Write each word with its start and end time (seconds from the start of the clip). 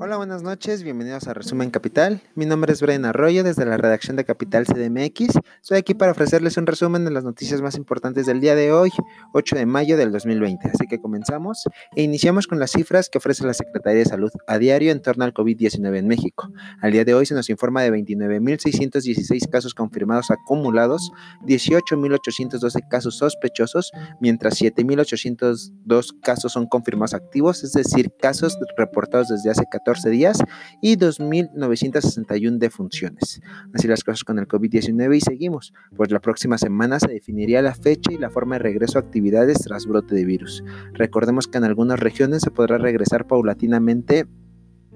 Hola, 0.00 0.16
buenas 0.16 0.44
noches, 0.44 0.84
bienvenidos 0.84 1.26
a 1.26 1.34
Resumen 1.34 1.70
Capital. 1.70 2.22
Mi 2.36 2.46
nombre 2.46 2.72
es 2.72 2.80
Brian 2.80 3.04
Arroyo 3.04 3.42
desde 3.42 3.66
la 3.66 3.76
redacción 3.76 4.16
de 4.16 4.24
Capital 4.24 4.64
CDMX. 4.64 5.40
Estoy 5.60 5.78
aquí 5.78 5.94
para 5.94 6.12
ofrecerles 6.12 6.56
un 6.56 6.66
resumen 6.66 7.04
de 7.04 7.10
las 7.10 7.24
noticias 7.24 7.60
más 7.62 7.74
importantes 7.74 8.24
del 8.24 8.40
día 8.40 8.54
de 8.54 8.70
hoy, 8.70 8.90
8 9.34 9.56
de 9.56 9.66
mayo 9.66 9.96
del 9.96 10.12
2020. 10.12 10.70
Así 10.72 10.86
que 10.86 11.00
comenzamos 11.00 11.64
e 11.96 12.02
iniciamos 12.04 12.46
con 12.46 12.60
las 12.60 12.70
cifras 12.70 13.08
que 13.10 13.18
ofrece 13.18 13.44
la 13.44 13.54
Secretaría 13.54 13.98
de 13.98 14.04
Salud 14.04 14.30
a 14.46 14.58
diario 14.58 14.92
en 14.92 15.02
torno 15.02 15.24
al 15.24 15.34
COVID-19 15.34 15.98
en 15.98 16.06
México. 16.06 16.48
Al 16.80 16.92
día 16.92 17.04
de 17.04 17.14
hoy 17.14 17.26
se 17.26 17.34
nos 17.34 17.50
informa 17.50 17.82
de 17.82 17.90
29.616 17.90 19.50
casos 19.50 19.74
confirmados 19.74 20.30
acumulados, 20.30 21.10
18.812 21.44 22.88
casos 22.88 23.18
sospechosos, 23.18 23.90
mientras 24.20 24.60
7.802 24.60 26.20
casos 26.22 26.52
son 26.52 26.68
confirmados 26.68 27.14
activos, 27.14 27.64
es 27.64 27.72
decir, 27.72 28.12
casos 28.20 28.56
reportados 28.76 29.26
desde 29.26 29.50
hace 29.50 29.64
14 29.68 29.87
días 30.10 30.38
y 30.80 30.96
2.961 30.96 32.58
defunciones. 32.58 33.40
Así 33.74 33.88
las 33.88 34.04
cosas 34.04 34.24
con 34.24 34.38
el 34.38 34.46
COVID-19 34.46 35.16
y 35.16 35.20
seguimos, 35.20 35.72
pues 35.96 36.10
la 36.10 36.20
próxima 36.20 36.58
semana 36.58 37.00
se 37.00 37.08
definiría 37.08 37.62
la 37.62 37.74
fecha 37.74 38.12
y 38.12 38.18
la 38.18 38.30
forma 38.30 38.56
de 38.56 38.60
regreso 38.60 38.98
a 38.98 39.02
actividades 39.02 39.58
tras 39.60 39.86
brote 39.86 40.14
de 40.14 40.24
virus. 40.24 40.62
Recordemos 40.92 41.48
que 41.48 41.58
en 41.58 41.64
algunas 41.64 42.00
regiones 42.00 42.42
se 42.42 42.50
podrá 42.50 42.78
regresar 42.78 43.26
paulatinamente 43.26 44.26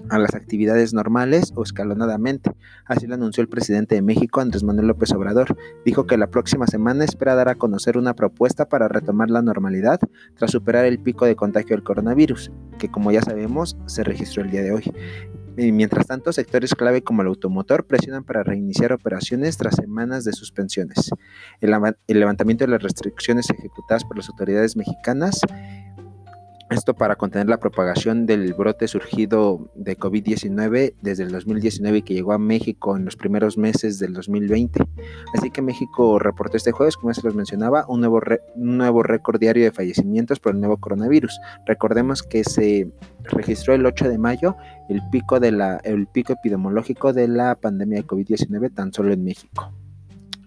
a 0.09 0.19
las 0.19 0.35
actividades 0.35 0.93
normales 0.93 1.53
o 1.55 1.63
escalonadamente. 1.63 2.51
Así 2.85 3.07
lo 3.07 3.15
anunció 3.15 3.41
el 3.41 3.49
presidente 3.49 3.95
de 3.95 4.01
México, 4.01 4.41
Andrés 4.41 4.63
Manuel 4.63 4.87
López 4.87 5.11
Obrador. 5.11 5.57
Dijo 5.85 6.05
que 6.05 6.17
la 6.17 6.27
próxima 6.27 6.67
semana 6.67 7.05
espera 7.05 7.35
dar 7.35 7.49
a 7.49 7.55
conocer 7.55 7.97
una 7.97 8.13
propuesta 8.13 8.67
para 8.67 8.87
retomar 8.87 9.29
la 9.29 9.41
normalidad 9.41 9.99
tras 10.35 10.51
superar 10.51 10.85
el 10.85 10.99
pico 10.99 11.25
de 11.25 11.35
contagio 11.35 11.75
del 11.75 11.83
coronavirus, 11.83 12.51
que 12.79 12.89
como 12.89 13.11
ya 13.11 13.21
sabemos 13.21 13.77
se 13.85 14.03
registró 14.03 14.43
el 14.43 14.51
día 14.51 14.61
de 14.61 14.71
hoy. 14.71 14.91
Mientras 15.55 16.07
tanto, 16.07 16.33
sectores 16.33 16.73
clave 16.73 17.03
como 17.03 17.21
el 17.21 17.27
automotor 17.27 17.85
presionan 17.85 18.23
para 18.23 18.41
reiniciar 18.41 18.91
operaciones 18.91 19.55
tras 19.55 19.75
semanas 19.75 20.23
de 20.23 20.33
suspensiones. 20.33 21.11
El 21.61 22.19
levantamiento 22.19 22.65
de 22.65 22.71
las 22.71 22.81
restricciones 22.81 23.47
ejecutadas 23.51 24.03
por 24.03 24.17
las 24.17 24.29
autoridades 24.29 24.75
mexicanas 24.75 25.41
esto 26.73 26.93
para 26.93 27.15
contener 27.15 27.47
la 27.47 27.59
propagación 27.59 28.25
del 28.25 28.53
brote 28.53 28.87
surgido 28.87 29.71
de 29.75 29.97
COVID-19 29.97 30.95
desde 31.01 31.23
el 31.23 31.31
2019 31.31 31.99
y 31.99 32.01
que 32.01 32.13
llegó 32.13 32.33
a 32.33 32.37
México 32.37 32.97
en 32.97 33.05
los 33.05 33.15
primeros 33.15 33.57
meses 33.57 33.99
del 33.99 34.13
2020. 34.13 34.83
Así 35.35 35.51
que 35.51 35.61
México 35.61 36.19
reportó 36.19 36.57
este 36.57 36.71
jueves, 36.71 36.97
como 36.97 37.11
ya 37.11 37.21
se 37.21 37.27
los 37.27 37.35
mencionaba, 37.35 37.85
un 37.87 38.01
nuevo, 38.01 38.19
un 38.55 38.77
nuevo 38.77 39.03
récord 39.03 39.39
diario 39.39 39.63
de 39.63 39.71
fallecimientos 39.71 40.39
por 40.39 40.53
el 40.53 40.59
nuevo 40.59 40.77
coronavirus. 40.77 41.39
Recordemos 41.65 42.23
que 42.23 42.43
se 42.43 42.91
registró 43.23 43.73
el 43.73 43.85
8 43.85 44.09
de 44.09 44.17
mayo 44.17 44.55
el 44.89 45.01
pico, 45.11 45.39
de 45.39 45.51
la, 45.51 45.77
el 45.83 46.07
pico 46.07 46.33
epidemiológico 46.33 47.13
de 47.13 47.27
la 47.27 47.55
pandemia 47.55 47.99
de 47.99 48.07
COVID-19 48.07 48.73
tan 48.73 48.93
solo 48.93 49.13
en 49.13 49.23
México. 49.23 49.71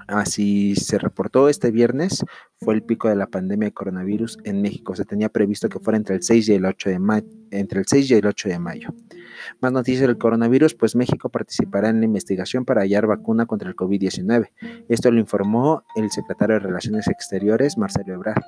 Así 0.06 0.76
se 0.76 0.98
reportó 0.98 1.48
este 1.48 1.70
viernes, 1.70 2.24
fue 2.60 2.74
el 2.74 2.82
pico 2.82 3.08
de 3.08 3.16
la 3.16 3.26
pandemia 3.26 3.68
de 3.68 3.74
coronavirus 3.74 4.38
en 4.44 4.62
México. 4.62 4.94
Se 4.94 5.04
tenía 5.04 5.28
previsto 5.28 5.68
que 5.68 5.80
fuera 5.80 5.96
entre 5.96 6.16
el 6.16 6.22
6 6.22 6.48
y 6.48 6.54
el 6.54 6.64
8 6.64 6.90
de 6.90 6.98
mayo. 6.98 7.26
Entre 7.50 7.80
el 7.80 7.86
6 7.86 8.10
y 8.10 8.14
el 8.14 8.26
8 8.26 8.48
de 8.48 8.58
mayo. 8.58 8.94
Más 9.60 9.72
noticias 9.72 10.06
del 10.06 10.16
coronavirus, 10.16 10.74
pues 10.74 10.94
México 10.94 11.28
participará 11.28 11.88
en 11.88 12.00
la 12.00 12.06
investigación 12.06 12.64
para 12.64 12.82
hallar 12.82 13.06
vacuna 13.06 13.46
contra 13.46 13.68
el 13.68 13.76
COVID-19. 13.76 14.50
Esto 14.88 15.10
lo 15.10 15.18
informó 15.18 15.82
el 15.96 16.10
secretario 16.10 16.54
de 16.54 16.60
Relaciones 16.60 17.08
Exteriores, 17.08 17.76
Marcelo 17.76 18.14
Ebrard. 18.14 18.42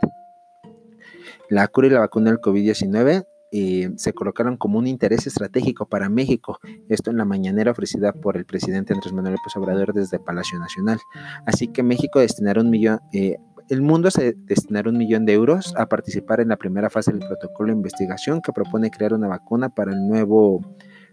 La 1.51 1.67
cura 1.69 1.89
y 1.89 1.91
la 1.91 2.01
vacuna 2.01 2.31
del 2.31 2.41
COVID-19 2.41 3.27
eh, 3.53 3.91
se 3.97 4.13
colocaron 4.13 4.57
como 4.57 4.79
un 4.79 4.87
interés 4.87 5.27
estratégico 5.27 5.87
para 5.87 6.09
México, 6.09 6.59
esto 6.89 7.11
en 7.11 7.17
la 7.17 7.25
mañanera 7.25 7.71
ofrecida 7.71 8.13
por 8.13 8.37
el 8.37 8.45
presidente 8.45 8.93
Andrés 8.93 9.13
Manuel 9.13 9.35
López 9.35 9.57
Obrador 9.57 9.93
desde 9.95 10.19
Palacio 10.19 10.59
Nacional. 10.59 10.99
Así 11.47 11.69
que 11.69 11.83
México 11.83 12.21
destinará 12.21 12.61
un 12.61 12.71
millón, 12.71 13.01
eh, 13.13 13.37
el 13.69 13.83
mundo 13.83 14.11
se 14.11 14.35
destinará 14.35 14.91
un 14.91 14.99
millón 14.99 15.27
de 15.27 15.35
euros 15.35 15.75
a 15.77 15.87
participar 15.87 16.41
en 16.41 16.49
la 16.49 16.57
primera 16.57 16.91
fase 16.91 17.13
del 17.13 17.21
protocolo 17.21 17.73
de 17.73 17.77
investigación 17.77 18.41
que 18.41 18.53
propone 18.53 18.91
crear 18.91 19.13
una 19.15 19.29
vacuna 19.29 19.69
para 19.69 19.93
el 19.93 20.09
nuevo 20.09 20.63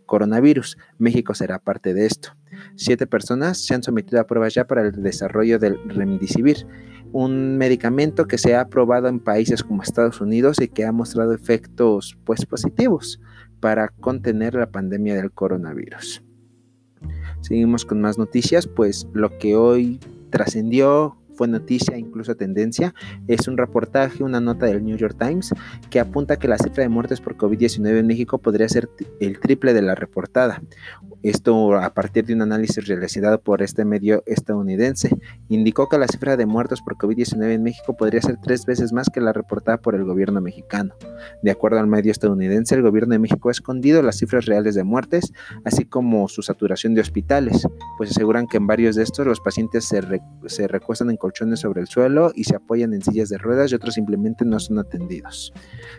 coronavirus. 0.05 0.77
México 0.97 1.33
será 1.33 1.59
parte 1.59 1.93
de 1.93 2.05
esto. 2.05 2.29
Siete 2.75 3.07
personas 3.07 3.65
se 3.65 3.73
han 3.73 3.83
sometido 3.83 4.21
a 4.21 4.27
pruebas 4.27 4.53
ya 4.53 4.65
para 4.65 4.81
el 4.81 5.03
desarrollo 5.03 5.59
del 5.59 5.77
remdesivir 5.89 6.65
un 7.17 7.57
medicamento 7.57 8.27
que 8.27 8.37
se 8.37 8.55
ha 8.55 8.59
aprobado 8.59 9.07
en 9.07 9.21
países 9.21 9.63
como 9.63 9.81
Estados 9.81 10.19
Unidos 10.19 10.59
y 10.59 10.67
que 10.67 10.83
ha 10.83 10.91
mostrado 10.91 11.33
efectos 11.33 12.17
pues 12.25 12.45
positivos 12.45 13.21
para 13.61 13.87
contener 13.87 14.55
la 14.55 14.69
pandemia 14.69 15.15
del 15.15 15.31
coronavirus. 15.31 16.21
Seguimos 17.39 17.85
con 17.85 18.01
más 18.01 18.17
noticias, 18.17 18.67
pues 18.67 19.07
lo 19.13 19.37
que 19.37 19.55
hoy 19.55 19.97
trascendió 20.29 21.15
fue 21.35 21.47
noticia, 21.47 21.97
incluso 21.97 22.35
tendencia, 22.35 22.93
es 23.27 23.47
un 23.47 23.57
reportaje, 23.57 24.23
una 24.23 24.39
nota 24.39 24.65
del 24.65 24.83
New 24.83 24.97
York 24.97 25.17
Times 25.19 25.53
que 25.89 25.99
apunta 25.99 26.37
que 26.37 26.47
la 26.47 26.57
cifra 26.57 26.83
de 26.83 26.89
muertes 26.89 27.21
por 27.21 27.37
COVID-19 27.37 27.99
en 27.99 28.07
México 28.07 28.37
podría 28.37 28.69
ser 28.69 28.89
el 29.19 29.39
triple 29.39 29.73
de 29.73 29.81
la 29.81 29.95
reportada. 29.95 30.61
Esto 31.23 31.75
a 31.75 31.93
partir 31.93 32.25
de 32.25 32.33
un 32.33 32.43
análisis 32.43 32.87
realizado 32.87 33.41
por 33.41 33.61
este 33.61 33.85
medio 33.85 34.23
estadounidense. 34.25 35.09
Indicó 35.49 35.89
que 35.89 35.97
la 35.97 36.07
cifra 36.07 36.37
de 36.37 36.45
muertos 36.45 36.81
por 36.81 36.97
COVID-19 36.97 37.51
en 37.51 37.63
México 37.63 37.95
podría 37.97 38.21
ser 38.21 38.37
tres 38.41 38.65
veces 38.65 38.93
más 38.93 39.09
que 39.09 39.21
la 39.21 39.33
reportada 39.33 39.77
por 39.77 39.95
el 39.95 40.03
gobierno 40.03 40.41
mexicano. 40.41 40.93
De 41.41 41.51
acuerdo 41.51 41.79
al 41.79 41.87
medio 41.87 42.11
estadounidense, 42.11 42.75
el 42.75 42.81
gobierno 42.81 43.13
de 43.13 43.19
México 43.19 43.49
ha 43.49 43.51
escondido 43.51 44.01
las 44.01 44.17
cifras 44.17 44.45
reales 44.45 44.75
de 44.75 44.83
muertes, 44.83 45.33
así 45.63 45.85
como 45.85 46.27
su 46.27 46.41
saturación 46.41 46.93
de 46.93 47.01
hospitales, 47.01 47.67
pues 47.97 48.11
aseguran 48.11 48.47
que 48.47 48.57
en 48.57 48.67
varios 48.67 48.95
de 48.95 49.03
estos 49.03 49.25
los 49.25 49.39
pacientes 49.39 49.85
se, 49.85 50.01
se 50.47 50.67
recuestan 50.67 51.09
en 51.09 51.17
colchones 51.25 51.61
sobre 51.61 51.81
el 51.81 51.87
suelo 51.87 52.31
y 52.35 52.43
se 52.43 52.55
apoyan 52.55 52.93
en 52.93 53.01
sillas 53.01 53.29
de 53.29 53.39
ruedas 53.39 53.71
y 53.71 53.75
otros 53.75 53.95
simplemente 53.95 54.45
no 54.45 54.59
son 54.59 54.77
atendidos. 54.77 55.51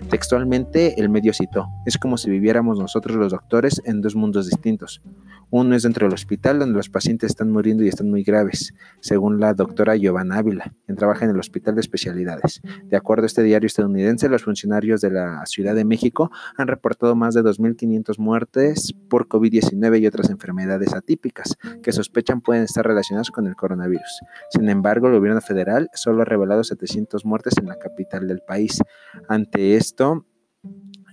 Textualmente, 0.08 1.00
el 1.00 1.08
medio 1.08 1.32
citó, 1.32 1.66
es 1.84 1.98
como 1.98 2.16
si 2.16 2.30
viviéramos 2.30 2.78
nosotros 2.78 3.16
los 3.16 3.32
doctores 3.32 3.82
en 3.84 4.02
dos 4.02 4.14
mundos 4.14 4.48
distintos. 4.48 5.02
Uno 5.50 5.74
es 5.74 5.82
dentro 5.82 6.06
del 6.06 6.14
hospital 6.14 6.60
donde 6.60 6.76
los 6.76 6.90
pacientes 6.90 7.30
están 7.30 7.50
muriendo 7.50 7.82
y 7.82 7.88
están 7.88 8.08
muy 8.08 8.22
graves, 8.22 8.72
según 9.00 9.40
la 9.40 9.52
doctora 9.52 9.96
Giovanna 9.96 10.38
Ávila, 10.38 10.72
quien 10.84 10.96
trabaja 10.96 11.24
en 11.24 11.32
el 11.32 11.40
Hospital 11.40 11.74
de 11.74 11.80
Especialidades. 11.80 12.60
De 12.84 12.96
acuerdo 12.96 13.24
a 13.24 13.26
este 13.26 13.42
diario 13.42 13.66
estadounidense, 13.66 14.28
los 14.28 14.44
funcionarios 14.44 15.00
de 15.00 15.10
la 15.10 15.44
Ciudad 15.46 15.74
de 15.74 15.84
México 15.84 16.30
han 16.56 16.68
reportado 16.68 17.16
más 17.16 17.34
de 17.34 17.42
2.500 17.42 18.18
muertes 18.18 18.94
por 19.08 19.28
COVID-19 19.28 20.00
y 20.00 20.06
otras 20.06 20.30
enfermedades 20.30 20.94
atípicas 20.94 21.56
que 21.82 21.92
sospechan 21.92 22.40
pueden 22.40 22.62
estar 22.62 22.86
relacionadas 22.86 23.30
con 23.30 23.46
el 23.46 23.56
coronavirus. 23.56 24.20
Sin 24.50 24.68
embargo, 24.68 25.08
gobierno 25.16 25.40
federal 25.40 25.88
solo 25.94 26.22
ha 26.22 26.24
revelado 26.24 26.64
700 26.64 27.24
muertes 27.24 27.54
en 27.58 27.66
la 27.66 27.78
capital 27.78 28.28
del 28.28 28.40
país. 28.40 28.80
Ante 29.28 29.76
esto, 29.76 30.26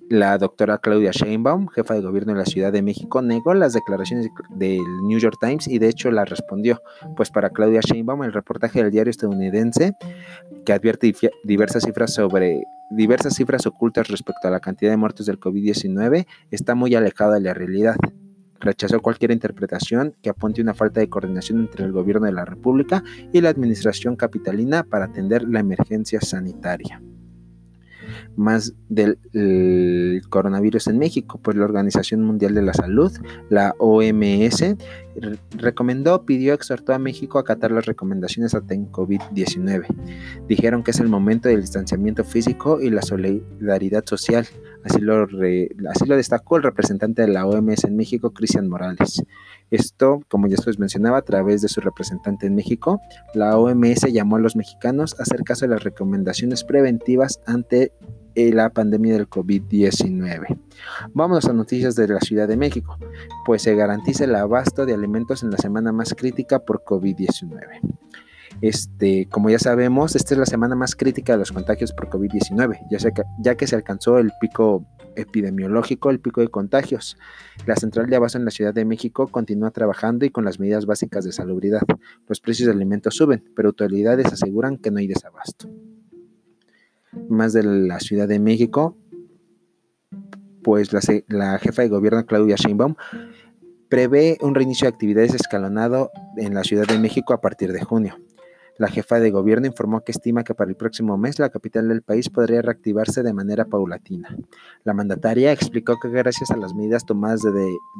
la 0.09 0.37
doctora 0.37 0.77
Claudia 0.77 1.11
Sheinbaum, 1.11 1.67
jefa 1.69 1.95
de 1.95 2.01
gobierno 2.01 2.33
de 2.33 2.39
la 2.39 2.45
Ciudad 2.45 2.71
de 2.71 2.81
México, 2.81 3.21
negó 3.21 3.53
las 3.53 3.73
declaraciones 3.73 4.29
del 4.49 4.81
New 5.07 5.17
York 5.17 5.37
Times 5.39 5.67
y 5.67 5.79
de 5.79 5.89
hecho 5.89 6.11
las 6.11 6.29
respondió, 6.29 6.81
pues 7.15 7.31
para 7.31 7.49
Claudia 7.49 7.81
Sheinbaum 7.81 8.23
el 8.23 8.33
reportaje 8.33 8.83
del 8.83 8.91
diario 8.91 9.11
estadounidense 9.11 9.93
que 10.65 10.73
advierte 10.73 11.13
diversas 11.43 11.83
cifras 11.83 12.13
sobre 12.13 12.63
diversas 12.91 13.33
cifras 13.35 13.65
ocultas 13.65 14.07
respecto 14.07 14.47
a 14.47 14.51
la 14.51 14.59
cantidad 14.59 14.91
de 14.91 14.97
muertos 14.97 15.25
del 15.25 15.39
COVID-19 15.39 16.27
está 16.51 16.75
muy 16.75 16.93
alejado 16.95 17.33
de 17.33 17.41
la 17.41 17.53
realidad. 17.53 17.95
Rechazó 18.63 19.01
cualquier 19.01 19.31
interpretación 19.31 20.15
que 20.21 20.29
apunte 20.29 20.61
una 20.61 20.73
falta 20.73 21.01
de 21.01 21.09
coordinación 21.09 21.59
entre 21.59 21.83
el 21.83 21.91
gobierno 21.91 22.27
de 22.27 22.31
la 22.31 22.45
República 22.45 23.03
y 23.33 23.41
la 23.41 23.49
administración 23.49 24.15
capitalina 24.15 24.83
para 24.83 25.05
atender 25.05 25.43
la 25.43 25.59
emergencia 25.59 26.21
sanitaria 26.21 27.01
más 28.35 28.73
del 28.89 29.17
coronavirus 30.29 30.87
en 30.87 30.97
México, 30.97 31.39
pues 31.41 31.57
la 31.57 31.65
Organización 31.65 32.23
Mundial 32.23 32.53
de 32.53 32.61
la 32.61 32.73
Salud, 32.73 33.11
la 33.49 33.75
OMS, 33.79 34.75
recomendó, 35.57 36.25
pidió, 36.25 36.53
exhortó 36.53 36.93
a 36.93 36.99
México 36.99 37.37
a 37.37 37.41
acatar 37.41 37.71
las 37.71 37.85
recomendaciones 37.85 38.53
ante 38.55 38.79
COVID-19. 38.79 39.85
Dijeron 40.47 40.83
que 40.83 40.91
es 40.91 40.99
el 40.99 41.09
momento 41.09 41.49
del 41.49 41.61
distanciamiento 41.61 42.23
físico 42.23 42.81
y 42.81 42.89
la 42.89 43.01
solidaridad 43.01 44.05
social. 44.05 44.47
Así 44.83 44.99
lo, 44.99 45.23
así 45.89 46.05
lo 46.05 46.15
destacó 46.15 46.57
el 46.57 46.63
representante 46.63 47.21
de 47.21 47.29
la 47.29 47.45
OMS 47.45 47.85
en 47.85 47.95
México, 47.95 48.33
Cristian 48.33 48.67
Morales. 48.67 49.23
Esto, 49.71 50.21
como 50.29 50.47
ya 50.47 50.57
les 50.65 50.79
mencionaba, 50.79 51.17
a 51.17 51.23
través 51.23 51.61
de 51.61 51.67
su 51.67 51.81
representante 51.81 52.45
en 52.45 52.55
México, 52.55 53.01
la 53.33 53.57
OMS 53.57 54.11
llamó 54.11 54.35
a 54.35 54.39
los 54.39 54.55
mexicanos 54.55 55.19
a 55.19 55.23
hacer 55.23 55.43
caso 55.43 55.65
de 55.65 55.73
las 55.73 55.83
recomendaciones 55.83 56.63
preventivas 56.63 57.39
ante 57.45 57.91
eh, 58.35 58.51
la 58.51 58.69
pandemia 58.69 59.13
del 59.13 59.29
COVID-19. 59.29 60.59
Vamos 61.13 61.45
a 61.45 61.53
noticias 61.53 61.95
de 61.95 62.07
la 62.07 62.19
Ciudad 62.19 62.47
de 62.47 62.57
México, 62.57 62.97
pues 63.45 63.61
se 63.61 63.75
garantiza 63.75 64.23
el 64.23 64.35
abasto 64.35 64.85
de 64.85 64.93
alimentos 64.93 65.43
en 65.43 65.51
la 65.51 65.57
semana 65.57 65.91
más 65.91 66.15
crítica 66.15 66.59
por 66.59 66.83
COVID-19. 66.83 67.79
Este, 68.61 69.27
como 69.29 69.49
ya 69.49 69.59
sabemos, 69.59 70.15
esta 70.15 70.33
es 70.33 70.39
la 70.39 70.45
semana 70.45 70.75
más 70.75 70.95
crítica 70.95 71.33
de 71.33 71.39
los 71.39 71.51
contagios 71.51 71.91
por 71.93 72.09
COVID-19, 72.09 72.79
ya, 72.89 72.97
ya 73.39 73.55
que 73.55 73.67
se 73.67 73.75
alcanzó 73.75 74.17
el 74.17 74.31
pico 74.39 74.85
epidemiológico 75.15 76.09
el 76.09 76.19
pico 76.19 76.41
de 76.41 76.47
contagios. 76.47 77.17
La 77.65 77.75
central 77.75 78.09
de 78.09 78.15
abasto 78.15 78.37
en 78.37 78.45
la 78.45 78.51
Ciudad 78.51 78.73
de 78.73 78.85
México 78.85 79.27
continúa 79.27 79.71
trabajando 79.71 80.25
y 80.25 80.29
con 80.29 80.45
las 80.45 80.59
medidas 80.59 80.85
básicas 80.85 81.25
de 81.25 81.31
salubridad. 81.31 81.83
Los 82.27 82.39
precios 82.39 82.67
de 82.67 82.73
alimentos 82.73 83.15
suben, 83.15 83.43
pero 83.55 83.69
autoridades 83.69 84.27
aseguran 84.27 84.77
que 84.77 84.91
no 84.91 84.99
hay 84.99 85.07
desabasto. 85.07 85.69
Más 87.29 87.53
de 87.53 87.63
la 87.63 87.99
Ciudad 87.99 88.27
de 88.27 88.39
México, 88.39 88.97
pues 90.63 90.91
la, 90.93 91.59
jefa 91.59 91.81
de 91.81 91.89
gobierno 91.89 92.25
Claudia 92.25 92.55
Sheinbaum 92.55 92.95
prevé 93.89 94.37
un 94.41 94.55
reinicio 94.55 94.85
de 94.85 94.93
actividades 94.93 95.35
escalonado 95.35 96.09
en 96.37 96.55
la 96.55 96.63
Ciudad 96.63 96.87
de 96.87 96.97
México 96.97 97.33
a 97.33 97.41
partir 97.41 97.71
de 97.71 97.83
junio. 97.83 98.17
La 98.77 98.87
jefa 98.87 99.19
de 99.19 99.29
gobierno 99.29 99.67
informó 99.67 100.03
que 100.03 100.11
estima 100.11 100.43
que 100.43 100.55
para 100.55 100.69
el 100.69 100.75
próximo 100.75 101.17
mes 101.17 101.37
la 101.37 101.49
capital 101.49 101.87
del 101.87 102.01
país 102.01 102.29
podría 102.29 102.61
reactivarse 102.61 103.21
de 103.21 103.33
manera 103.33 103.65
paulatina. 103.65 104.35
La 104.83 104.93
mandataria 104.93 105.51
explicó 105.51 105.99
que 105.99 106.09
gracias 106.09 106.49
a 106.49 106.57
las 106.57 106.73
medidas 106.73 107.05
tomadas 107.05 107.41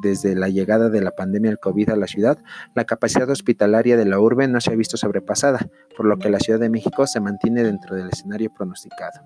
desde 0.02 0.34
la 0.34 0.48
llegada 0.48 0.90
de 0.90 1.00
la 1.00 1.12
pandemia 1.12 1.50
del 1.50 1.60
COVID 1.60 1.90
a 1.90 1.96
la 1.96 2.06
ciudad, 2.06 2.38
la 2.74 2.84
capacidad 2.84 3.30
hospitalaria 3.30 3.96
de 3.96 4.04
la 4.04 4.18
urbe 4.18 4.48
no 4.48 4.60
se 4.60 4.72
ha 4.72 4.76
visto 4.76 4.96
sobrepasada, 4.96 5.68
por 5.96 6.06
lo 6.06 6.18
que 6.18 6.30
la 6.30 6.40
Ciudad 6.40 6.58
de 6.58 6.70
México 6.70 7.06
se 7.06 7.20
mantiene 7.20 7.62
dentro 7.62 7.94
del 7.94 8.08
escenario 8.08 8.52
pronosticado. 8.52 9.20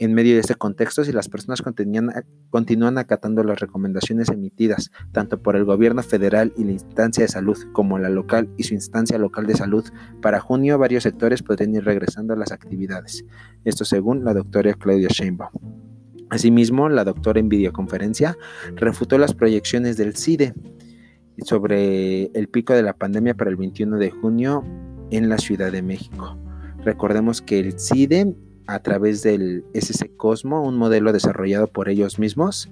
En 0.00 0.12
medio 0.12 0.34
de 0.34 0.40
este 0.40 0.56
contexto, 0.56 1.04
si 1.04 1.12
las 1.12 1.28
personas 1.28 1.62
continúan 1.62 2.98
acatando 2.98 3.44
las 3.44 3.60
recomendaciones 3.60 4.28
emitidas 4.28 4.90
tanto 5.12 5.40
por 5.40 5.54
el 5.54 5.64
gobierno 5.64 6.02
federal 6.02 6.52
y 6.56 6.64
la 6.64 6.72
instancia 6.72 7.22
de 7.22 7.28
salud 7.28 7.56
como 7.72 7.98
la 7.98 8.08
local 8.08 8.48
y 8.56 8.64
su 8.64 8.74
instancia 8.74 9.18
local 9.18 9.46
de 9.46 9.54
salud, 9.54 9.84
para 10.20 10.40
junio 10.40 10.78
varios 10.78 11.04
sectores 11.04 11.42
podrían 11.42 11.76
ir 11.76 11.84
regresando 11.84 12.34
a 12.34 12.36
las 12.36 12.50
actividades. 12.50 13.24
Esto 13.64 13.84
según 13.84 14.24
la 14.24 14.34
doctora 14.34 14.74
Claudia 14.74 15.08
Sheinbaum. 15.08 15.52
Asimismo, 16.28 16.88
la 16.88 17.04
doctora 17.04 17.38
en 17.38 17.48
videoconferencia 17.48 18.36
refutó 18.74 19.16
las 19.18 19.34
proyecciones 19.34 19.96
del 19.96 20.16
CIDE 20.16 20.54
sobre 21.44 22.24
el 22.34 22.48
pico 22.48 22.72
de 22.72 22.82
la 22.82 22.94
pandemia 22.94 23.34
para 23.34 23.50
el 23.50 23.56
21 23.56 23.98
de 23.98 24.10
junio 24.10 24.64
en 25.10 25.28
la 25.28 25.38
Ciudad 25.38 25.70
de 25.70 25.82
México. 25.82 26.36
Recordemos 26.84 27.40
que 27.40 27.60
el 27.60 27.78
CIDE 27.78 28.34
a 28.66 28.78
través 28.80 29.22
del 29.22 29.64
SC 29.74 30.16
Cosmo, 30.16 30.62
un 30.62 30.76
modelo 30.76 31.12
desarrollado 31.12 31.66
por 31.66 31.88
ellos 31.88 32.18
mismos, 32.18 32.70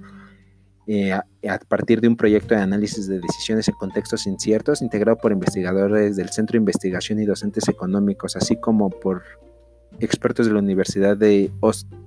eh, 0.86 1.12
a, 1.12 1.24
partir 1.68 2.00
de 2.00 2.08
un 2.08 2.16
proyecto 2.16 2.54
de 2.54 2.60
análisis 2.60 3.06
de 3.06 3.20
decisiones 3.20 3.68
en 3.68 3.74
contextos 3.74 4.26
inciertos, 4.26 4.82
integrado 4.82 5.16
por 5.16 5.30
investigadores 5.30 6.16
del 6.16 6.30
Centro 6.30 6.54
de 6.54 6.58
Investigación 6.58 7.20
y 7.20 7.24
Docentes 7.24 7.68
Económicos, 7.68 8.34
así 8.36 8.56
como 8.56 8.90
por 8.90 9.22
expertos 10.00 10.46
de 10.46 10.52
la 10.52 10.58
Universidad 10.58 11.16
de, 11.16 11.50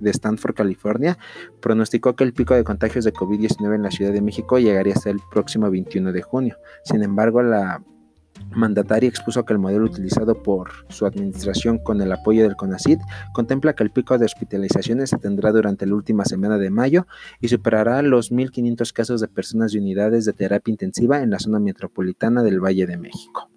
de 0.00 0.10
Stanford, 0.10 0.54
California, 0.54 1.16
pronosticó 1.60 2.16
que 2.16 2.24
el 2.24 2.34
pico 2.34 2.54
de 2.54 2.64
contagios 2.64 3.04
de 3.04 3.12
COVID-19 3.12 3.76
en 3.76 3.82
la 3.82 3.90
Ciudad 3.90 4.12
de 4.12 4.20
México 4.20 4.58
llegaría 4.58 4.94
hasta 4.94 5.10
el 5.10 5.20
próximo 5.30 5.70
21 5.70 6.12
de 6.12 6.22
junio. 6.22 6.56
Sin 6.84 7.02
embargo, 7.02 7.42
la 7.42 7.82
mandataria 8.50 9.08
expuso 9.08 9.44
que 9.44 9.52
el 9.52 9.58
modelo 9.58 9.84
utilizado 9.84 10.42
por 10.42 10.70
su 10.88 11.06
administración 11.06 11.78
con 11.78 12.00
el 12.00 12.12
apoyo 12.12 12.42
del 12.42 12.56
CONACID 12.56 12.98
contempla 13.32 13.74
que 13.74 13.82
el 13.82 13.90
pico 13.90 14.18
de 14.18 14.24
hospitalizaciones 14.24 15.10
se 15.10 15.18
tendrá 15.18 15.52
durante 15.52 15.86
la 15.86 15.94
última 15.94 16.24
semana 16.24 16.58
de 16.58 16.70
mayo 16.70 17.06
y 17.40 17.48
superará 17.48 18.02
los 18.02 18.32
1.500 18.32 18.92
casos 18.92 19.20
de 19.20 19.28
personas 19.28 19.74
y 19.74 19.78
unidades 19.78 20.24
de 20.24 20.32
terapia 20.32 20.72
intensiva 20.72 21.22
en 21.22 21.30
la 21.30 21.38
zona 21.38 21.58
metropolitana 21.58 22.42
del 22.42 22.60
Valle 22.60 22.86
de 22.86 22.96
México. 22.96 23.50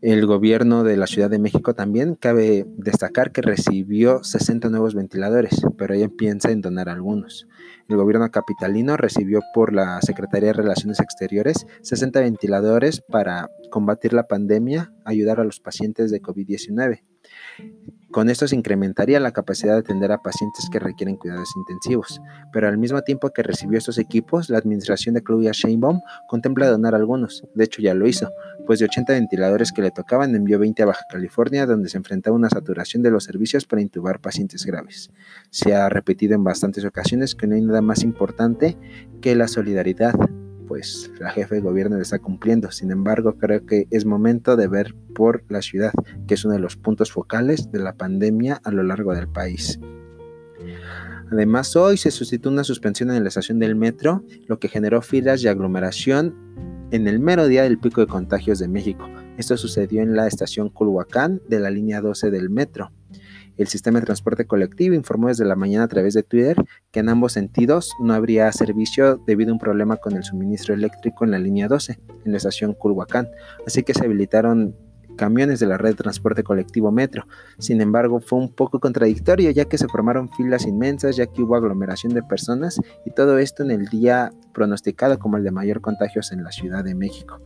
El 0.00 0.26
gobierno 0.26 0.84
de 0.84 0.96
la 0.96 1.08
Ciudad 1.08 1.28
de 1.28 1.40
México 1.40 1.74
también 1.74 2.14
cabe 2.14 2.64
destacar 2.76 3.32
que 3.32 3.42
recibió 3.42 4.22
60 4.22 4.68
nuevos 4.68 4.94
ventiladores, 4.94 5.60
pero 5.76 5.92
ella 5.92 6.08
piensa 6.08 6.52
en 6.52 6.60
donar 6.60 6.88
algunos. 6.88 7.48
El 7.88 7.96
gobierno 7.96 8.30
capitalino 8.30 8.96
recibió 8.96 9.40
por 9.52 9.74
la 9.74 10.00
Secretaría 10.00 10.48
de 10.48 10.52
Relaciones 10.52 11.00
Exteriores 11.00 11.66
60 11.82 12.20
ventiladores 12.20 13.00
para 13.00 13.50
combatir 13.70 14.12
la 14.12 14.28
pandemia, 14.28 14.92
ayudar 15.04 15.40
a 15.40 15.44
los 15.44 15.58
pacientes 15.58 16.12
de 16.12 16.22
COVID-19. 16.22 17.02
Con 18.10 18.30
esto 18.30 18.48
se 18.48 18.56
incrementaría 18.56 19.20
la 19.20 19.32
capacidad 19.32 19.74
de 19.74 19.80
atender 19.80 20.12
a 20.12 20.22
pacientes 20.22 20.70
que 20.72 20.78
requieren 20.78 21.16
cuidados 21.16 21.50
intensivos, 21.56 22.22
pero 22.52 22.66
al 22.66 22.78
mismo 22.78 23.02
tiempo 23.02 23.30
que 23.30 23.42
recibió 23.42 23.76
estos 23.76 23.98
equipos, 23.98 24.48
la 24.48 24.56
administración 24.56 25.14
de 25.14 25.22
Claudia 25.22 25.52
Sheinbaum 25.52 26.00
contempla 26.26 26.68
donar 26.68 26.94
algunos, 26.94 27.44
de 27.54 27.64
hecho 27.64 27.82
ya 27.82 27.92
lo 27.92 28.08
hizo, 28.08 28.30
pues 28.66 28.78
de 28.78 28.86
80 28.86 29.12
ventiladores 29.12 29.72
que 29.72 29.82
le 29.82 29.90
tocaban 29.90 30.34
envió 30.34 30.58
20 30.58 30.82
a 30.84 30.86
Baja 30.86 31.04
California, 31.10 31.66
donde 31.66 31.90
se 31.90 31.98
enfrentaba 31.98 32.34
una 32.34 32.48
saturación 32.48 33.02
de 33.02 33.10
los 33.10 33.24
servicios 33.24 33.66
para 33.66 33.82
intubar 33.82 34.20
pacientes 34.20 34.64
graves. 34.64 35.10
Se 35.50 35.74
ha 35.74 35.90
repetido 35.90 36.34
en 36.34 36.44
bastantes 36.44 36.86
ocasiones 36.86 37.34
que 37.34 37.46
no 37.46 37.56
hay 37.56 37.62
nada 37.62 37.82
más 37.82 38.02
importante 38.02 38.78
que 39.20 39.36
la 39.36 39.48
solidaridad, 39.48 40.14
pues 40.68 41.10
la 41.18 41.30
jefe 41.30 41.56
de 41.56 41.60
gobierno 41.62 41.96
le 41.96 42.02
está 42.02 42.18
cumpliendo. 42.18 42.70
Sin 42.70 42.92
embargo, 42.92 43.38
creo 43.38 43.64
que 43.66 43.88
es 43.90 44.04
momento 44.04 44.56
de 44.56 44.68
ver 44.68 44.94
por 45.14 45.42
la 45.48 45.62
ciudad, 45.62 45.92
que 46.28 46.34
es 46.34 46.44
uno 46.44 46.54
de 46.54 46.60
los 46.60 46.76
puntos 46.76 47.10
focales 47.10 47.72
de 47.72 47.80
la 47.80 47.94
pandemia 47.94 48.60
a 48.62 48.70
lo 48.70 48.82
largo 48.82 49.14
del 49.14 49.28
país. 49.28 49.80
Además, 51.32 51.74
hoy 51.76 51.96
se 51.96 52.10
suscitó 52.10 52.48
una 52.50 52.64
suspensión 52.64 53.10
en 53.10 53.22
la 53.22 53.28
estación 53.28 53.58
del 53.58 53.74
metro, 53.74 54.22
lo 54.46 54.58
que 54.58 54.68
generó 54.68 55.02
filas 55.02 55.42
y 55.42 55.48
aglomeración 55.48 56.34
en 56.90 57.06
el 57.06 57.18
mero 57.20 57.48
día 57.48 57.64
del 57.64 57.78
pico 57.78 58.00
de 58.00 58.06
contagios 58.06 58.58
de 58.58 58.68
México. 58.68 59.08
Esto 59.36 59.56
sucedió 59.56 60.02
en 60.02 60.16
la 60.16 60.26
estación 60.26 60.70
Culhuacán 60.70 61.40
de 61.48 61.60
la 61.60 61.70
línea 61.70 62.00
12 62.00 62.30
del 62.30 62.50
metro. 62.50 62.90
El 63.58 63.66
sistema 63.66 64.00
de 64.00 64.06
transporte 64.06 64.46
colectivo 64.46 64.94
informó 64.94 65.28
desde 65.28 65.44
la 65.44 65.56
mañana 65.56 65.84
a 65.84 65.88
través 65.88 66.14
de 66.14 66.22
Twitter 66.22 66.56
que 66.90 67.00
en 67.00 67.08
ambos 67.08 67.32
sentidos 67.32 67.92
no 68.00 68.14
habría 68.14 68.50
servicio 68.52 69.16
debido 69.26 69.50
a 69.50 69.54
un 69.54 69.58
problema 69.58 69.96
con 69.96 70.16
el 70.16 70.24
suministro 70.24 70.74
eléctrico 70.74 71.24
en 71.24 71.32
la 71.32 71.38
línea 71.38 71.68
12, 71.68 71.98
en 72.24 72.32
la 72.32 72.38
estación 72.38 72.72
Culhuacán, 72.72 73.28
así 73.66 73.82
que 73.82 73.94
se 73.94 74.04
habilitaron 74.04 74.74
camiones 75.18 75.60
de 75.60 75.66
la 75.66 75.76
red 75.76 75.90
de 75.90 75.96
transporte 75.96 76.42
colectivo 76.42 76.90
Metro. 76.90 77.26
Sin 77.58 77.82
embargo, 77.82 78.20
fue 78.20 78.38
un 78.38 78.54
poco 78.54 78.80
contradictorio 78.80 79.50
ya 79.50 79.66
que 79.66 79.76
se 79.76 79.88
formaron 79.88 80.30
filas 80.30 80.64
inmensas, 80.64 81.16
ya 81.16 81.26
que 81.26 81.42
hubo 81.42 81.56
aglomeración 81.56 82.14
de 82.14 82.22
personas 82.22 82.80
y 83.04 83.10
todo 83.10 83.38
esto 83.38 83.64
en 83.64 83.72
el 83.72 83.86
día 83.86 84.30
pronosticado 84.54 85.18
como 85.18 85.36
el 85.36 85.44
de 85.44 85.50
mayor 85.50 85.82
contagios 85.82 86.32
en 86.32 86.44
la 86.44 86.52
Ciudad 86.52 86.84
de 86.84 86.94
México. 86.94 87.42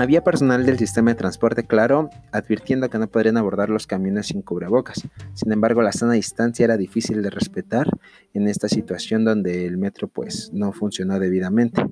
Había 0.00 0.24
personal 0.24 0.64
del 0.64 0.78
sistema 0.78 1.10
de 1.10 1.16
transporte 1.16 1.66
claro 1.66 2.08
advirtiendo 2.32 2.88
que 2.88 2.96
no 2.96 3.06
podrían 3.06 3.36
abordar 3.36 3.68
los 3.68 3.86
camiones 3.86 4.28
sin 4.28 4.40
cubrebocas. 4.40 5.06
Sin 5.34 5.52
embargo, 5.52 5.82
la 5.82 5.92
sana 5.92 6.14
distancia 6.14 6.64
era 6.64 6.78
difícil 6.78 7.20
de 7.20 7.28
respetar 7.28 7.86
en 8.32 8.48
esta 8.48 8.66
situación 8.70 9.26
donde 9.26 9.66
el 9.66 9.76
metro 9.76 10.08
pues 10.08 10.52
no 10.54 10.72
funcionó 10.72 11.18
debidamente. 11.18 11.84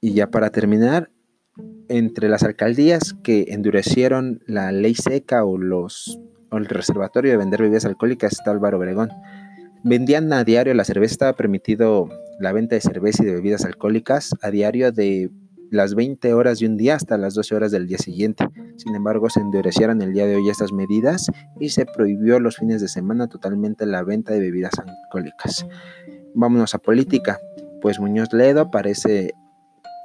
Y 0.00 0.14
ya 0.14 0.30
para 0.30 0.50
terminar, 0.50 1.10
entre 1.88 2.28
las 2.28 2.44
alcaldías 2.44 3.12
que 3.24 3.46
endurecieron 3.48 4.40
la 4.46 4.70
ley 4.70 4.94
seca 4.94 5.44
o 5.44 5.58
los 5.58 6.20
o 6.50 6.58
el 6.58 6.66
reservatorio 6.66 7.32
de 7.32 7.38
vender 7.38 7.60
bebidas 7.60 7.86
alcohólicas 7.86 8.34
está 8.34 8.52
Álvaro 8.52 8.78
Obregón. 8.78 9.10
Vendían 9.86 10.32
a 10.32 10.44
diario 10.44 10.72
la 10.72 10.84
cerveza, 10.84 11.12
estaba 11.12 11.32
permitido 11.34 12.08
la 12.40 12.52
venta 12.52 12.74
de 12.74 12.80
cerveza 12.80 13.22
y 13.22 13.26
de 13.26 13.34
bebidas 13.34 13.66
alcohólicas 13.66 14.30
a 14.40 14.50
diario 14.50 14.92
de 14.92 15.30
las 15.70 15.94
20 15.94 16.32
horas 16.32 16.58
de 16.58 16.66
un 16.66 16.78
día 16.78 16.94
hasta 16.94 17.18
las 17.18 17.34
12 17.34 17.54
horas 17.54 17.70
del 17.70 17.86
día 17.86 17.98
siguiente. 17.98 18.48
Sin 18.78 18.94
embargo, 18.94 19.28
se 19.28 19.40
endurecieron 19.40 20.00
el 20.00 20.14
día 20.14 20.26
de 20.26 20.36
hoy 20.36 20.48
estas 20.48 20.72
medidas 20.72 21.30
y 21.60 21.68
se 21.68 21.84
prohibió 21.84 22.40
los 22.40 22.56
fines 22.56 22.80
de 22.80 22.88
semana 22.88 23.28
totalmente 23.28 23.84
la 23.84 24.02
venta 24.02 24.32
de 24.32 24.40
bebidas 24.40 24.72
alcohólicas. 24.78 25.66
Vámonos 26.34 26.74
a 26.74 26.78
política. 26.78 27.38
Pues 27.82 28.00
Muñoz 28.00 28.32
Ledo 28.32 28.70
parece 28.70 29.34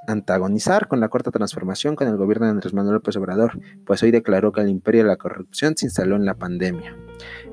antagonizar 0.10 0.88
con 0.88 1.00
la 1.00 1.10
corta 1.10 1.30
transformación 1.30 1.96
con 1.96 2.08
el 2.08 2.18
gobierno 2.18 2.46
de 2.46 2.52
Andrés 2.52 2.74
Manuel 2.74 2.96
López 2.96 3.16
Obrador, 3.16 3.60
pues 3.86 4.02
hoy 4.02 4.10
declaró 4.10 4.52
que 4.52 4.62
el 4.62 4.70
imperio 4.70 5.04
de 5.04 5.10
la 5.10 5.18
corrupción 5.18 5.78
se 5.78 5.86
instaló 5.86 6.16
en 6.16 6.26
la 6.26 6.34
pandemia. 6.34 6.96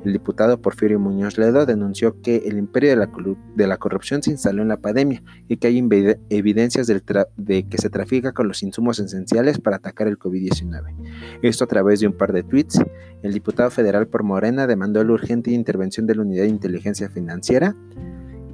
El 0.04 0.12
diputado 0.12 0.60
Porfirio 0.62 0.98
Muñoz 0.98 1.36
Ledo 1.36 1.66
denunció 1.66 2.22
que 2.22 2.36
el 2.46 2.56
imperio 2.56 2.90
de 2.90 2.96
la, 2.96 3.10
de 3.56 3.66
la 3.66 3.76
corrupción 3.76 4.22
se 4.22 4.30
instaló 4.30 4.62
en 4.62 4.68
la 4.68 4.78
pandemia 4.78 5.22
y 5.48 5.58
que 5.58 5.66
hay 5.66 5.86
evidencias 6.30 6.86
de 6.86 7.68
que 7.68 7.78
se 7.78 7.90
trafica 7.90 8.32
con 8.32 8.48
los 8.48 8.62
insumos 8.62 9.00
esenciales 9.00 9.58
para 9.58 9.76
atacar 9.76 10.06
el 10.06 10.18
COVID-19. 10.18 10.94
Esto 11.42 11.64
a 11.64 11.66
través 11.66 12.00
de 12.00 12.06
un 12.06 12.14
par 12.14 12.32
de 12.32 12.42
tweets. 12.42 12.80
El 13.22 13.34
diputado 13.34 13.70
federal 13.70 14.06
por 14.06 14.22
Morena 14.22 14.66
demandó 14.66 15.02
la 15.04 15.12
urgente 15.12 15.50
intervención 15.50 16.06
de 16.06 16.14
la 16.14 16.22
Unidad 16.22 16.44
de 16.44 16.50
Inteligencia 16.50 17.10
Financiera, 17.10 17.74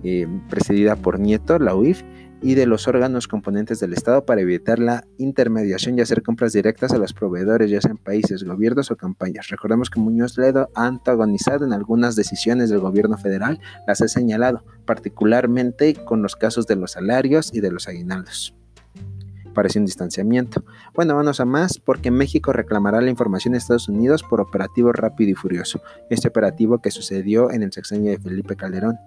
eh, 0.03 0.27
presidida 0.49 0.97
por 0.97 1.21
Nieto, 1.21 1.59
la 1.59 1.77
UIF, 1.77 2.03
y 2.43 2.55
de 2.55 2.67
los 2.67 2.89
órganos 2.89 3.29
componentes 3.29 3.79
del 3.79 3.93
Estado 3.93 4.27
para 4.27 4.41
evitar 4.41 4.79
la 4.79 5.05
intermediación 5.17 5.97
y 5.97 6.03
hacer 6.03 6.23
compras 6.23 6.53
directas 6.53 6.93
a 6.93 6.99
los 6.99 7.13
proveedores, 7.13 7.71
ya 7.71 7.81
sean 7.81 7.97
países, 7.97 8.43
gobiernos 8.43 8.91
o 8.91 8.97
campañas. 8.97 9.49
Recordemos 9.49 9.89
que 9.89 10.01
Muñoz 10.01 10.37
Ledo 10.37 10.69
ha 10.75 10.87
antagonizado 10.87 11.65
en 11.65 11.73
algunas 11.73 12.17
decisiones 12.17 12.69
del 12.69 12.81
gobierno 12.81 13.17
federal, 13.17 13.61
las 13.87 14.03
ha 14.03 14.09
señalado, 14.09 14.65
particularmente 14.85 15.95
con 15.95 16.21
los 16.23 16.35
casos 16.35 16.67
de 16.67 16.77
los 16.77 16.93
salarios 16.93 17.51
y 17.55 17.61
de 17.61 17.71
los 17.71 17.87
aguinaldos. 17.87 18.55
Parece 19.55 19.79
un 19.79 19.85
distanciamiento. 19.85 20.65
Bueno, 20.95 21.15
vamos 21.15 21.39
a 21.41 21.45
más 21.45 21.79
porque 21.79 22.11
México 22.11 22.53
reclamará 22.53 23.01
la 23.01 23.11
información 23.11 23.53
de 23.53 23.59
Estados 23.59 23.89
Unidos 23.89 24.23
por 24.23 24.41
operativo 24.41 24.93
rápido 24.93 25.31
y 25.31 25.35
furioso. 25.35 25.83
Este 26.09 26.29
operativo 26.29 26.79
que 26.79 26.91
sucedió 26.91 27.51
en 27.51 27.63
el 27.63 27.73
sexenio 27.73 28.11
de 28.11 28.19
Felipe 28.19 28.57
Calderón. 28.57 28.99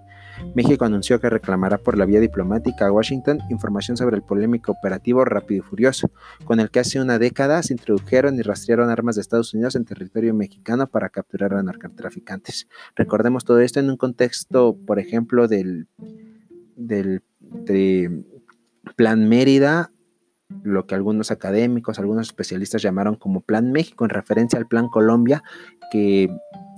México 0.54 0.84
anunció 0.84 1.20
que 1.20 1.30
reclamará 1.30 1.78
por 1.78 1.96
la 1.98 2.04
vía 2.04 2.20
diplomática 2.20 2.86
a 2.86 2.92
Washington 2.92 3.40
información 3.50 3.96
sobre 3.96 4.16
el 4.16 4.22
polémico 4.22 4.72
operativo 4.72 5.24
Rápido 5.24 5.64
y 5.64 5.68
Furioso, 5.68 6.10
con 6.44 6.60
el 6.60 6.70
que 6.70 6.80
hace 6.80 7.00
una 7.00 7.18
década 7.18 7.62
se 7.62 7.74
introdujeron 7.74 8.36
y 8.36 8.42
rastrearon 8.42 8.90
armas 8.90 9.16
de 9.16 9.22
Estados 9.22 9.54
Unidos 9.54 9.76
en 9.76 9.84
territorio 9.84 10.34
mexicano 10.34 10.86
para 10.86 11.08
capturar 11.08 11.54
a 11.54 11.62
narcotraficantes. 11.62 12.68
Recordemos 12.94 13.44
todo 13.44 13.60
esto 13.60 13.80
en 13.80 13.90
un 13.90 13.96
contexto, 13.96 14.76
por 14.86 14.98
ejemplo, 14.98 15.48
del, 15.48 15.88
Plan 18.96 19.28
Mérida 19.28 19.90
lo 20.62 20.86
que 20.86 20.94
algunos 20.94 21.32
académicos, 21.32 21.98
algunos 21.98 22.28
especialistas 22.28 22.80
llamaron 22.80 23.16
como 23.16 23.40
Plan 23.40 23.72
México 23.72 24.04
en 24.04 24.10
referencia 24.10 24.58
al 24.58 24.68
Plan 24.68 24.88
Colombia 24.88 25.42
que 25.90 26.28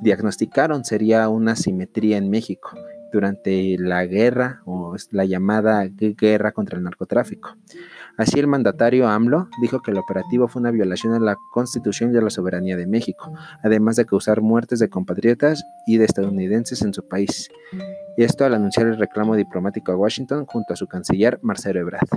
diagnosticaron 0.01 0.85
sería 0.85 1.29
una 1.29 1.55
simetría 1.55 2.17
en 2.17 2.31
México 2.31 2.71
durante 3.13 3.77
la 3.79 4.05
guerra 4.07 4.63
o 4.65 4.97
la 5.11 5.25
llamada 5.25 5.87
guerra 5.89 6.53
contra 6.53 6.79
el 6.79 6.85
narcotráfico. 6.85 7.57
Así 8.17 8.41
el 8.41 8.49
mandatario 8.49 9.07
AMLO 9.09 9.49
dijo 9.63 9.81
que 9.81 9.93
el 9.93 9.99
operativo 9.99 10.49
fue 10.49 10.61
una 10.61 10.73
violación 10.73 11.15
a 11.15 11.21
la 11.21 11.37
constitución 11.53 12.13
y 12.13 12.19
a 12.19 12.21
la 12.21 12.31
soberanía 12.31 12.77
de 12.77 12.87
México, 12.87 13.33
además 13.63 13.97
de 13.97 14.07
causar 14.07 14.41
muertes 14.41 14.81
de 14.81 14.89
compatriotas 14.89 15.63
y 15.87 15.99
de 15.99 16.05
estadounidenses 16.05 16.83
en 16.83 16.93
su 16.93 17.07
país. 17.07 17.49
Esto 18.17 18.45
al 18.45 18.55
anunciar 18.55 18.89
el 18.89 18.99
reclamo 18.99 19.37
diplomático 19.37 19.93
a 19.93 19.97
Washington 19.97 20.47
junto 20.47 20.73
a 20.73 20.77
su 20.77 20.89
canciller 20.89 21.39
Marcelo 21.43 21.79
Ebrard. 21.79 22.09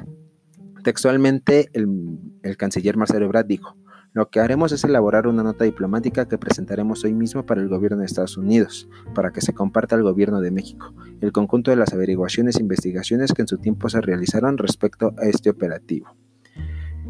Textualmente, 0.83 1.69
el, 1.73 2.17
el 2.41 2.57
canciller 2.57 2.97
Marcelo 2.97 3.25
Ebrard 3.25 3.45
dijo, 3.45 3.75
lo 4.13 4.29
que 4.29 4.41
haremos 4.41 4.73
es 4.73 4.83
elaborar 4.83 5.25
una 5.25 5.41
nota 5.41 5.63
diplomática 5.63 6.27
que 6.27 6.37
presentaremos 6.37 7.03
hoy 7.05 7.13
mismo 7.13 7.45
para 7.45 7.61
el 7.61 7.69
gobierno 7.69 7.99
de 7.99 8.05
Estados 8.05 8.35
Unidos, 8.35 8.89
para 9.15 9.31
que 9.31 9.39
se 9.39 9.53
comparta 9.53 9.95
al 9.95 10.03
gobierno 10.03 10.41
de 10.41 10.51
México, 10.51 10.93
el 11.21 11.31
conjunto 11.31 11.71
de 11.71 11.77
las 11.77 11.93
averiguaciones 11.93 12.57
e 12.57 12.61
investigaciones 12.61 13.31
que 13.33 13.43
en 13.43 13.47
su 13.47 13.57
tiempo 13.57 13.87
se 13.89 14.01
realizaron 14.01 14.57
respecto 14.57 15.13
a 15.17 15.27
este 15.27 15.49
operativo. 15.49 16.15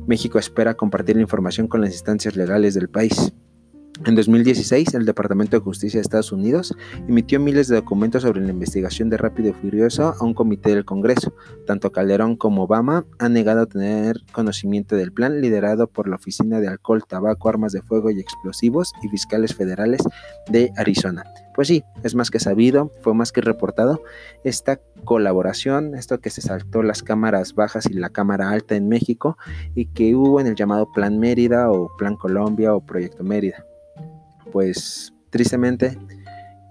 México 0.05 0.38
espera 0.38 0.75
compartir 0.75 1.15
la 1.15 1.24
información 1.24 1.67
con 1.67 1.81
las 1.81 1.91
instancias 1.91 2.36
legales 2.36 2.75
del 2.75 2.89
país. 2.89 3.34
En 4.03 4.15
2016, 4.15 4.96
el 4.96 5.05
Departamento 5.05 5.55
de 5.55 5.63
Justicia 5.63 6.00
de 6.00 6.01
Estados 6.01 6.31
Unidos 6.31 6.75
emitió 7.08 7.39
miles 7.39 7.67
de 7.67 7.75
documentos 7.75 8.24
sobre 8.24 8.41
la 8.41 8.50
investigación 8.50 9.12
de 9.12 9.17
Rápido 9.17 9.50
y 9.50 9.53
Furioso 9.53 10.15
a 10.20 10.24
un 10.24 10.34
comité 10.34 10.72
del 10.72 10.86
Congreso. 10.86 11.36
Tanto 11.67 11.91
Calderón 11.91 12.36
como 12.36 12.63
Obama 12.63 13.05
han 13.20 13.34
negado 13.34 13.67
tener 13.67 14.17
conocimiento 14.31 14.96
del 14.96 15.13
plan 15.13 15.39
liderado 15.39 15.86
por 15.86 16.08
la 16.08 16.15
Oficina 16.15 16.60
de 16.60 16.67
Alcohol, 16.67 17.03
Tabaco, 17.08 17.48
Armas 17.48 17.74
de 17.74 17.84
Fuego 17.84 18.10
y 18.10 18.20
Explosivos 18.20 18.91
y 19.03 19.08
Fiscales 19.10 19.53
Federales 19.53 20.01
de 20.50 20.72
Arizona. 20.77 21.24
Pues 21.53 21.67
sí, 21.67 21.84
es 22.01 22.15
más 22.15 22.31
que 22.31 22.39
sabido, 22.39 22.91
fue 23.03 23.13
más 23.13 23.31
que 23.31 23.41
reportado 23.41 24.01
esta 24.43 24.79
colaboración, 25.03 25.93
esto 25.93 26.20
que 26.20 26.31
se 26.31 26.41
saltó 26.41 26.81
las 26.81 27.03
cámaras 27.03 27.53
bajas 27.53 27.86
y 27.88 27.93
la 27.93 28.10
cámara 28.10 28.50
alta 28.50 28.75
en 28.75 28.89
México 28.89 29.38
y 29.75 29.86
que 29.86 30.15
hubo 30.15 30.39
en 30.39 30.48
el 30.48 30.55
llamado 30.55 30.91
Plan 30.91 31.20
Mérida 31.20 31.70
o 31.70 31.96
Plan 31.98 32.15
Colombia 32.15 32.74
o 32.74 32.84
Proyecto 32.84 33.24
Mérida 33.24 33.63
pues 34.51 35.13
tristemente 35.29 35.98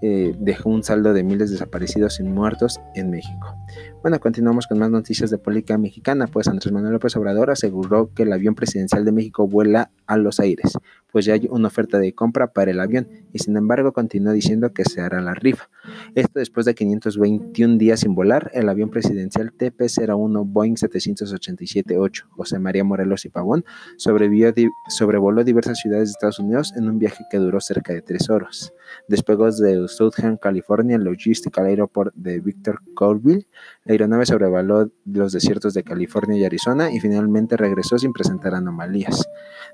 eh, 0.03 0.35
dejó 0.39 0.71
un 0.71 0.83
saldo 0.83 1.13
de 1.13 1.23
miles 1.23 1.51
de 1.51 1.55
desaparecidos 1.55 2.21
y 2.21 2.23
muertos 2.23 2.81
en 2.95 3.11
México. 3.11 3.55
Bueno, 4.03 4.19
continuamos 4.19 4.67
con 4.67 4.79
más 4.79 4.91
noticias 4.91 5.31
de 5.31 5.37
política 5.37 5.77
mexicana, 5.77 6.27
pues 6.27 6.49
Andrés 6.49 6.73
Manuel 6.73 6.95
López 6.95 7.15
Obrador 7.17 7.51
aseguró 7.51 8.15
que 8.15 8.23
el 8.23 8.33
avión 8.33 8.55
presidencial 8.55 9.05
de 9.05 9.13
México 9.13 9.47
vuela 9.47 9.91
a 10.07 10.17
los 10.17 10.41
aires, 10.41 10.79
pues 11.13 11.27
ya 11.27 11.35
hay 11.35 11.47
una 11.51 11.69
oferta 11.69 11.99
de 11.99 12.15
compra 12.15 12.53
para 12.53 12.71
el 12.71 12.81
avión 12.81 13.09
y 13.33 13.41
sin 13.41 13.59
embargo 13.59 13.93
continúa 13.93 14.33
diciendo 14.33 14.73
que 14.73 14.85
se 14.85 15.03
hará 15.03 15.21
la 15.21 15.35
rifa. 15.35 15.69
Esto 16.15 16.39
después 16.39 16.65
de 16.65 16.75
521 16.75 17.77
días 17.77 18.01
sin 18.01 18.15
volar, 18.15 18.51
el 18.55 18.71
avión 18.71 18.89
presidencial 18.89 19.53
TP-01 19.53 20.45
Boeing 20.47 20.77
787-8 20.77 22.25
José 22.31 22.59
María 22.59 22.85
Morelos 22.85 23.27
y 23.27 23.29
Pavón 23.29 23.65
sobrevoló 23.99 25.45
diversas 25.45 25.79
ciudades 25.79 26.09
de 26.09 26.13
Estados 26.13 26.39
Unidos 26.39 26.73
en 26.75 26.89
un 26.89 26.99
viaje 26.99 27.25
que 27.31 27.37
duró 27.37 27.61
cerca 27.61 27.93
de 27.93 28.01
tres 28.01 28.31
horas. 28.31 28.73
Despegó 29.09 29.51
de 29.51 29.77
Southern 29.91 30.37
California 30.37 30.99
Logistical 30.99 31.67
Airport 31.67 32.15
de 32.15 32.41
Victor 32.41 32.81
Colville 32.95 33.47
la 33.85 33.93
aeronave 33.93 34.27
sobrevoló 34.27 34.91
los 35.05 35.33
desiertos 35.33 35.75
de 35.75 35.83
California 35.83 36.39
y 36.39 36.45
Arizona 36.45 36.93
y 36.93 37.01
finalmente 37.01 37.57
regresó 37.57 37.99
sin 37.99 38.13
presentar 38.13 38.55
anomalías. 38.55 39.29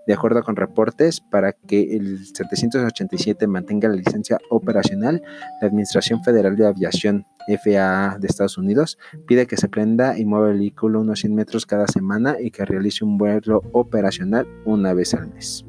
De 0.07 0.15
acuerdo 0.15 0.43
con 0.43 0.57
reportes, 0.57 1.21
para 1.21 1.53
que 1.53 1.97
el 1.97 2.25
787 2.25 3.47
mantenga 3.47 3.89
la 3.89 3.97
licencia 3.97 4.39
operacional, 4.51 5.23
la 5.61 5.69
Administración 5.69 6.23
Federal 6.23 6.57
de 6.57 6.67
Aviación 6.67 7.27
FAA 7.49 8.19
de 8.19 8.27
Estados 8.27 8.59
Unidos 8.59 8.99
pide 9.27 9.47
que 9.47 9.57
se 9.57 9.69
prenda 9.69 10.19
y 10.19 10.25
mueva 10.25 10.51
el 10.51 10.59
vehículo 10.59 11.01
unos 11.01 11.21
100 11.21 11.35
metros 11.35 11.67
cada 11.67 11.87
semana 11.87 12.37
y 12.41 12.51
que 12.51 12.65
realice 12.65 13.05
un 13.05 13.19
vuelo 13.19 13.63
operacional 13.73 14.47
una 14.65 14.95
vez 14.95 15.15
al 15.15 15.29
mes. 15.29 15.65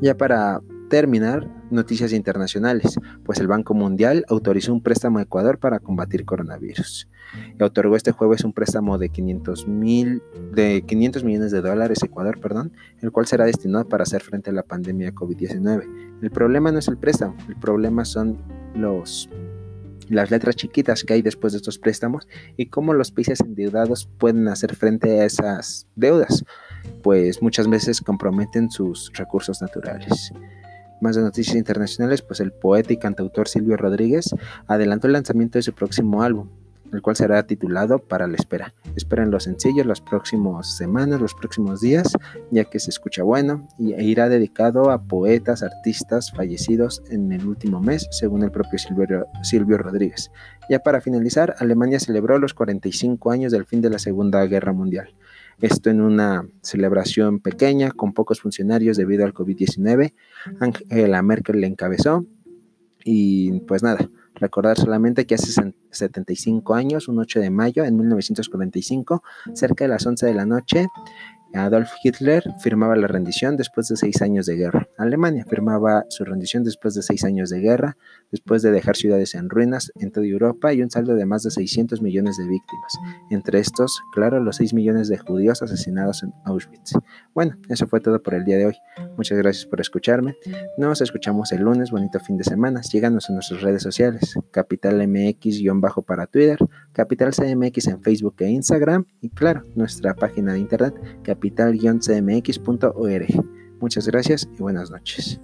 Ya 0.00 0.16
para 0.16 0.60
terminar, 0.90 1.48
noticias 1.70 2.12
internacionales, 2.12 2.98
pues 3.24 3.40
el 3.40 3.46
Banco 3.46 3.74
Mundial 3.74 4.24
autorizó 4.28 4.72
un 4.72 4.82
préstamo 4.82 5.18
a 5.18 5.22
Ecuador 5.22 5.58
para 5.58 5.80
combatir 5.80 6.24
coronavirus. 6.24 7.08
Y 7.58 7.62
otorgó 7.62 7.96
este 7.96 8.12
jueves 8.12 8.44
un 8.44 8.52
préstamo 8.52 8.98
de 8.98 9.10
500, 9.10 9.68
mil, 9.68 10.22
de 10.52 10.82
500 10.86 11.24
millones 11.24 11.52
de 11.52 11.60
dólares 11.60 12.02
a 12.02 12.06
Ecuador, 12.06 12.40
perdón, 12.40 12.72
el 13.02 13.12
cual 13.12 13.26
será 13.26 13.44
destinado 13.44 13.86
para 13.86 14.02
hacer 14.02 14.22
frente 14.22 14.50
a 14.50 14.52
la 14.52 14.62
pandemia 14.62 15.06
de 15.06 15.14
COVID-19. 15.14 16.18
El 16.22 16.30
problema 16.30 16.72
no 16.72 16.78
es 16.78 16.88
el 16.88 16.96
préstamo, 16.96 17.36
el 17.48 17.56
problema 17.56 18.04
son 18.04 18.38
los 18.74 19.28
las 20.08 20.30
letras 20.30 20.56
chiquitas 20.56 21.04
que 21.04 21.14
hay 21.14 21.22
después 21.22 21.52
de 21.52 21.58
estos 21.58 21.78
préstamos 21.78 22.26
y 22.56 22.66
cómo 22.66 22.94
los 22.94 23.10
países 23.10 23.40
endeudados 23.40 24.08
pueden 24.18 24.48
hacer 24.48 24.74
frente 24.74 25.20
a 25.20 25.26
esas 25.26 25.86
deudas, 25.96 26.44
pues 27.02 27.42
muchas 27.42 27.68
veces 27.68 28.00
comprometen 28.00 28.70
sus 28.70 29.12
recursos 29.14 29.60
naturales. 29.60 30.32
Más 31.00 31.16
de 31.16 31.22
noticias 31.22 31.56
internacionales, 31.56 32.22
pues 32.22 32.40
el 32.40 32.52
poeta 32.52 32.92
y 32.92 32.96
cantautor 32.96 33.48
Silvio 33.48 33.76
Rodríguez 33.76 34.34
adelantó 34.66 35.06
el 35.06 35.12
lanzamiento 35.12 35.58
de 35.58 35.62
su 35.62 35.72
próximo 35.72 36.22
álbum, 36.22 36.48
el 36.92 37.02
cual 37.02 37.16
será 37.16 37.46
titulado 37.46 37.98
Para 37.98 38.26
la 38.26 38.36
Espera. 38.36 38.74
Esperen 38.96 39.30
los 39.30 39.44
sencillos 39.44 39.86
las 39.86 40.00
próximas 40.00 40.76
semanas, 40.76 41.20
los 41.20 41.34
próximos 41.34 41.80
días, 41.80 42.12
ya 42.50 42.64
que 42.64 42.80
se 42.80 42.90
escucha 42.90 43.22
bueno 43.22 43.68
y 43.78 43.92
e 43.92 44.02
irá 44.02 44.28
dedicado 44.28 44.90
a 44.90 45.02
poetas, 45.02 45.62
artistas 45.62 46.32
fallecidos 46.32 47.02
en 47.10 47.30
el 47.32 47.46
último 47.46 47.80
mes, 47.80 48.08
según 48.10 48.42
el 48.42 48.50
propio 48.50 48.78
Silvio, 48.78 49.26
Silvio 49.42 49.78
Rodríguez. 49.78 50.30
Ya 50.68 50.80
para 50.80 51.00
finalizar, 51.00 51.54
Alemania 51.58 52.00
celebró 52.00 52.38
los 52.38 52.54
45 52.54 53.30
años 53.30 53.52
del 53.52 53.66
fin 53.66 53.80
de 53.80 53.90
la 53.90 53.98
Segunda 53.98 54.44
Guerra 54.46 54.72
Mundial. 54.72 55.14
Esto 55.60 55.90
en 55.90 56.00
una 56.00 56.46
celebración 56.62 57.40
pequeña 57.40 57.90
con 57.90 58.12
pocos 58.12 58.40
funcionarios 58.40 58.96
debido 58.96 59.24
al 59.24 59.34
COVID-19. 59.34 60.12
Angela 60.60 61.22
Merkel 61.22 61.60
le 61.60 61.66
encabezó 61.66 62.26
y 63.04 63.60
pues 63.60 63.82
nada, 63.82 64.08
recordar 64.34 64.76
solamente 64.76 65.26
que 65.26 65.34
hace 65.34 65.52
75 65.90 66.74
años, 66.74 67.08
un 67.08 67.18
8 67.18 67.40
de 67.40 67.50
mayo 67.50 67.84
en 67.84 67.96
1945, 67.96 69.22
cerca 69.54 69.84
de 69.84 69.88
las 69.88 70.06
11 70.06 70.26
de 70.26 70.34
la 70.34 70.46
noche, 70.46 70.86
Adolf 71.54 71.90
Hitler 72.02 72.44
firmaba 72.60 72.94
la 72.96 73.06
rendición 73.06 73.56
después 73.56 73.88
de 73.88 73.96
seis 73.96 74.20
años 74.20 74.46
de 74.46 74.56
guerra. 74.56 74.88
Alemania 74.98 75.44
firmaba 75.48 76.04
su 76.10 76.24
rendición 76.24 76.62
después 76.62 76.94
de 76.94 77.02
seis 77.02 77.24
años 77.24 77.48
de 77.48 77.60
guerra, 77.60 77.96
después 78.30 78.62
de 78.62 78.70
dejar 78.70 78.96
ciudades 78.96 79.34
en 79.34 79.48
ruinas 79.48 79.92
en 79.96 80.10
toda 80.10 80.26
Europa 80.26 80.72
y 80.72 80.82
un 80.82 80.90
saldo 80.90 81.14
de 81.14 81.26
más 81.26 81.42
de 81.42 81.50
600 81.50 82.02
millones 82.02 82.36
de 82.36 82.46
víctimas. 82.46 82.92
Entre 83.30 83.58
estos, 83.58 84.00
claro, 84.12 84.40
los 84.40 84.56
6 84.56 84.74
millones 84.74 85.08
de 85.08 85.18
judíos 85.18 85.62
asesinados 85.62 86.22
en 86.22 86.32
Auschwitz. 86.44 86.92
Bueno, 87.34 87.54
eso 87.68 87.86
fue 87.86 88.00
todo 88.00 88.22
por 88.22 88.34
el 88.34 88.44
día 88.44 88.56
de 88.56 88.66
hoy. 88.66 88.76
Muchas 89.16 89.38
gracias 89.38 89.66
por 89.66 89.80
escucharme. 89.80 90.36
Nos 90.76 91.00
escuchamos 91.00 91.52
el 91.52 91.62
lunes. 91.62 91.90
Bonito 91.90 92.20
fin 92.20 92.36
de 92.36 92.44
semana. 92.44 92.82
Síganos 92.82 93.28
en 93.28 93.36
nuestras 93.36 93.62
redes 93.62 93.82
sociales. 93.82 94.34
Capital 94.50 95.00
MX- 95.00 96.04
para 96.06 96.26
Twitter, 96.26 96.58
Capital 96.92 97.32
CMX 97.32 97.88
en 97.88 98.02
Facebook 98.02 98.36
e 98.38 98.50
Instagram 98.50 99.04
y 99.20 99.30
claro, 99.30 99.62
nuestra 99.74 100.14
página 100.14 100.52
de 100.52 100.60
internet 100.60 100.94
capital-cmx.org. 101.22 103.44
Muchas 103.80 104.08
gracias 104.08 104.48
y 104.56 104.62
buenas 104.62 104.90
noches. 104.90 105.40